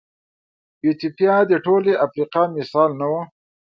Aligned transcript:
ایتوپیا 0.85 1.35
د 1.47 1.53
ټولې 1.65 1.93
افریقا 2.05 2.43
مثال 2.57 2.89
نه 2.99 3.07
و. 3.11 3.13